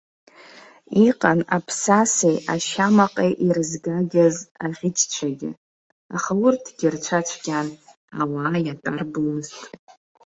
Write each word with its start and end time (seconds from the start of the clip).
Иҟан 1.07 1.39
аԥсасеи 1.55 2.37
ашьамаҟеи 2.53 3.33
ирызгагаз 3.45 4.35
аӷьычцәагьы, 4.65 5.51
аха 6.15 6.31
урҭгьы 6.43 6.87
рцәа 6.93 7.19
цәгьан, 7.27 7.67
ауаа 8.21 8.57
иатәарбомызт. 8.65 9.61